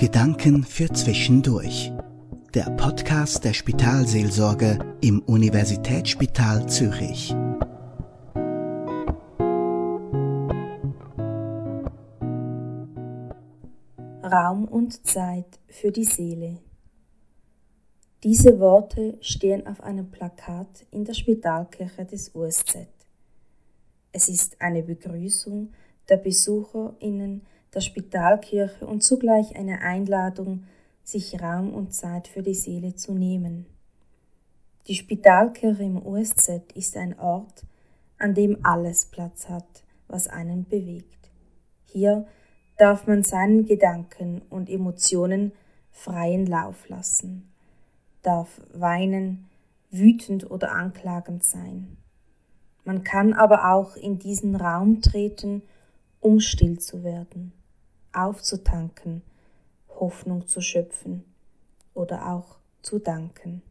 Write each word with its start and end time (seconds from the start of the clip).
Gedanken 0.00 0.64
für 0.64 0.88
Zwischendurch. 0.90 1.92
Der 2.54 2.70
Podcast 2.70 3.44
der 3.44 3.52
Spitalseelsorge 3.52 4.78
im 5.02 5.20
Universitätsspital 5.20 6.66
Zürich. 6.70 7.34
Raum 14.24 14.64
und 14.70 15.06
Zeit 15.06 15.60
für 15.68 15.92
die 15.92 16.06
Seele. 16.06 16.60
Diese 18.24 18.58
Worte 18.58 19.18
stehen 19.20 19.66
auf 19.66 19.82
einem 19.82 20.10
Plakat 20.10 20.86
in 20.90 21.04
der 21.04 21.12
Spitalkirche 21.12 22.06
des 22.06 22.34
USZ. 22.34 22.88
Es 24.12 24.30
ist 24.30 24.62
eine 24.62 24.82
Begrüßung 24.82 25.74
der 26.08 26.16
BesucherInnen 26.16 27.42
der 27.74 27.80
Spitalkirche 27.80 28.86
und 28.86 29.02
zugleich 29.02 29.56
eine 29.56 29.80
Einladung, 29.80 30.64
sich 31.04 31.40
Raum 31.40 31.72
und 31.72 31.94
Zeit 31.94 32.28
für 32.28 32.42
die 32.42 32.54
Seele 32.54 32.94
zu 32.94 33.14
nehmen. 33.14 33.66
Die 34.86 34.94
Spitalkirche 34.94 35.84
im 35.84 36.04
USZ 36.04 36.72
ist 36.74 36.96
ein 36.96 37.18
Ort, 37.18 37.64
an 38.18 38.34
dem 38.34 38.64
alles 38.64 39.06
Platz 39.06 39.48
hat, 39.48 39.84
was 40.08 40.28
einen 40.28 40.64
bewegt. 40.64 41.30
Hier 41.86 42.26
darf 42.76 43.06
man 43.06 43.22
seinen 43.22 43.66
Gedanken 43.66 44.42
und 44.50 44.68
Emotionen 44.68 45.52
freien 45.90 46.46
Lauf 46.46 46.88
lassen, 46.88 47.50
darf 48.22 48.60
weinen, 48.72 49.48
wütend 49.90 50.50
oder 50.50 50.72
anklagend 50.72 51.44
sein. 51.44 51.96
Man 52.84 53.04
kann 53.04 53.32
aber 53.32 53.72
auch 53.72 53.96
in 53.96 54.18
diesen 54.18 54.56
Raum 54.56 55.02
treten, 55.02 55.62
um 56.20 56.40
still 56.40 56.78
zu 56.78 57.04
werden 57.04 57.52
aufzutanken, 58.12 59.22
Hoffnung 59.88 60.46
zu 60.46 60.60
schöpfen 60.60 61.24
oder 61.94 62.32
auch 62.32 62.56
zu 62.82 62.98
danken. 62.98 63.62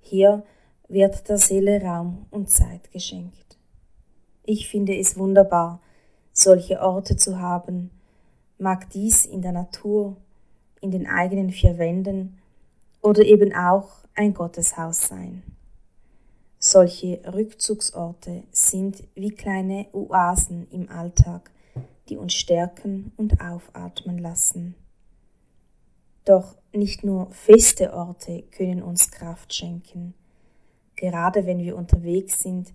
Hier 0.00 0.44
wird 0.88 1.28
der 1.28 1.38
Seele 1.38 1.80
Raum 1.82 2.26
und 2.30 2.50
Zeit 2.50 2.90
geschenkt. 2.92 3.56
Ich 4.44 4.68
finde 4.68 4.96
es 4.96 5.16
wunderbar, 5.16 5.80
solche 6.32 6.80
Orte 6.80 7.16
zu 7.16 7.38
haben, 7.38 7.90
mag 8.58 8.90
dies 8.90 9.24
in 9.24 9.42
der 9.42 9.52
Natur, 9.52 10.16
in 10.80 10.90
den 10.90 11.06
eigenen 11.06 11.50
vier 11.50 11.78
Wänden 11.78 12.38
oder 13.00 13.22
eben 13.24 13.54
auch 13.54 13.88
ein 14.14 14.34
Gotteshaus 14.34 15.08
sein. 15.08 15.42
Solche 16.58 17.20
Rückzugsorte 17.32 18.44
sind 18.52 19.02
wie 19.14 19.30
kleine 19.30 19.86
Oasen 19.92 20.68
im 20.70 20.88
Alltag, 20.90 21.50
die 22.12 22.18
uns 22.18 22.34
stärken 22.34 23.10
und 23.16 23.40
aufatmen 23.40 24.18
lassen. 24.18 24.74
Doch 26.26 26.58
nicht 26.74 27.04
nur 27.04 27.30
feste 27.30 27.94
Orte 27.94 28.44
können 28.50 28.82
uns 28.82 29.10
Kraft 29.10 29.54
schenken. 29.54 30.12
Gerade 30.94 31.46
wenn 31.46 31.60
wir 31.60 31.74
unterwegs 31.74 32.42
sind, 32.42 32.74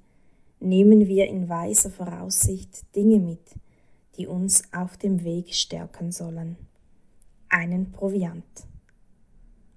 nehmen 0.60 1.08
wir 1.08 1.28
in 1.28 1.50
weiser 1.50 1.92
Voraussicht 1.92 2.96
Dinge 2.96 3.20
mit, 3.20 3.44
die 4.18 4.26
uns 4.26 4.64
auf 4.74 4.98
dem 4.98 5.24
Weg 5.24 5.54
stärken 5.54 6.12
sollen. 6.12 6.58
Einen 7.48 7.92
Proviant. 7.92 8.44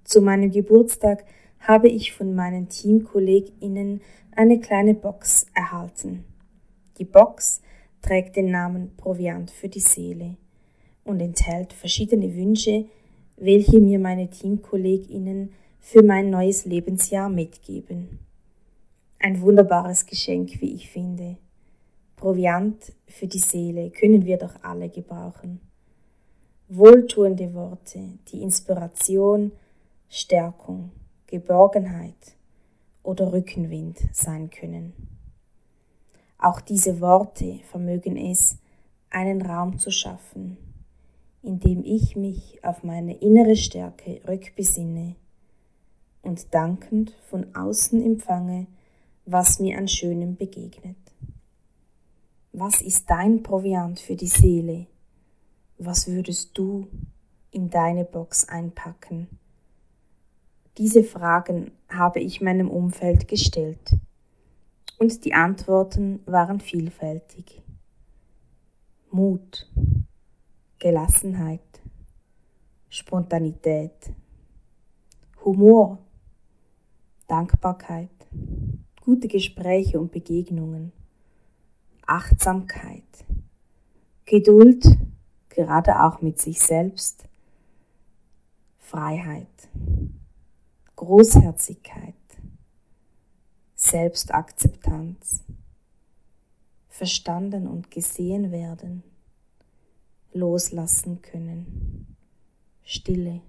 Zu 0.04 0.22
meinem 0.22 0.50
Geburtstag 0.50 1.26
habe 1.58 1.88
ich 1.88 2.14
von 2.14 2.34
meinen 2.34 2.70
Teamkolleginnen 2.70 4.00
eine 4.34 4.58
kleine 4.58 4.94
Box 4.94 5.44
erhalten. 5.52 6.24
Die 6.96 7.04
Box 7.04 7.60
trägt 8.02 8.36
den 8.36 8.50
Namen 8.50 8.96
Proviant 8.96 9.50
für 9.50 9.68
die 9.68 9.80
Seele 9.80 10.36
und 11.04 11.20
enthält 11.20 11.72
verschiedene 11.72 12.34
Wünsche, 12.34 12.86
welche 13.36 13.80
mir 13.80 13.98
meine 13.98 14.28
Teamkolleginnen 14.28 15.52
für 15.80 16.02
mein 16.02 16.30
neues 16.30 16.66
Lebensjahr 16.66 17.28
mitgeben. 17.28 18.20
Ein 19.18 19.40
wunderbares 19.40 20.06
Geschenk, 20.06 20.60
wie 20.60 20.74
ich 20.74 20.90
finde. 20.90 21.36
Proviant 22.16 22.92
für 23.06 23.26
die 23.26 23.38
Seele 23.38 23.90
können 23.90 24.24
wir 24.26 24.36
doch 24.36 24.62
alle 24.62 24.88
gebrauchen. 24.88 25.60
Wohltuende 26.68 27.52
Worte, 27.54 28.00
die 28.28 28.42
Inspiration, 28.42 29.52
Stärkung, 30.08 30.90
Geborgenheit 31.26 32.36
oder 33.02 33.32
Rückenwind 33.32 33.98
sein 34.12 34.50
können. 34.50 34.92
Auch 36.42 36.62
diese 36.62 37.02
Worte 37.02 37.60
vermögen 37.70 38.16
es, 38.16 38.56
einen 39.10 39.42
Raum 39.42 39.78
zu 39.78 39.90
schaffen, 39.90 40.56
in 41.42 41.60
dem 41.60 41.84
ich 41.84 42.16
mich 42.16 42.64
auf 42.64 42.82
meine 42.82 43.14
innere 43.18 43.56
Stärke 43.56 44.22
rückbesinne 44.26 45.16
und 46.22 46.54
dankend 46.54 47.14
von 47.28 47.54
außen 47.54 48.02
empfange, 48.02 48.68
was 49.26 49.60
mir 49.60 49.76
an 49.76 49.86
Schönem 49.86 50.36
begegnet. 50.36 50.96
Was 52.54 52.80
ist 52.80 53.10
dein 53.10 53.42
Proviant 53.42 54.00
für 54.00 54.16
die 54.16 54.26
Seele? 54.26 54.86
Was 55.76 56.08
würdest 56.08 56.56
du 56.56 56.88
in 57.50 57.68
deine 57.68 58.06
Box 58.06 58.48
einpacken? 58.48 59.28
Diese 60.78 61.04
Fragen 61.04 61.72
habe 61.90 62.20
ich 62.20 62.40
meinem 62.40 62.70
Umfeld 62.70 63.28
gestellt 63.28 63.92
und 65.00 65.24
die 65.24 65.32
Antworten 65.32 66.20
waren 66.26 66.60
vielfältig. 66.60 67.62
Mut, 69.10 69.66
Gelassenheit, 70.78 71.80
Spontanität, 72.90 74.12
Humor, 75.42 75.98
Dankbarkeit, 77.26 78.10
gute 79.00 79.26
Gespräche 79.26 79.98
und 79.98 80.12
Begegnungen, 80.12 80.92
Achtsamkeit, 82.06 83.24
Geduld, 84.26 84.84
gerade 85.48 86.04
auch 86.04 86.20
mit 86.20 86.38
sich 86.38 86.60
selbst, 86.60 87.24
Freiheit, 88.78 89.70
Großherzigkeit, 90.94 92.19
Selbstakzeptanz, 93.82 95.42
verstanden 96.90 97.66
und 97.66 97.90
gesehen 97.90 98.52
werden, 98.52 99.02
loslassen 100.34 101.22
können, 101.22 102.14
Stille, 102.84 103.40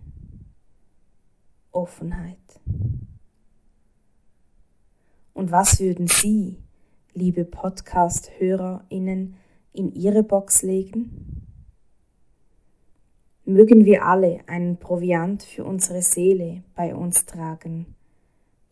Offenheit. 1.73 2.61
Und 5.33 5.51
was 5.51 5.81
würden 5.81 6.07
Sie, 6.07 6.63
liebe 7.13 7.43
Podcast-HörerInnen, 7.43 9.35
in 9.73 9.91
Ihre 9.91 10.23
Box 10.23 10.61
legen? 10.61 11.45
Mögen 13.43 13.83
wir 13.83 14.05
alle 14.05 14.47
einen 14.47 14.77
Proviant 14.77 15.43
für 15.43 15.65
unsere 15.65 16.01
Seele 16.01 16.63
bei 16.73 16.95
uns 16.95 17.25
tragen 17.25 17.95